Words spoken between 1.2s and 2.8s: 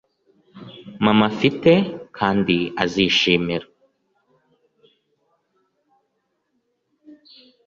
afite kandi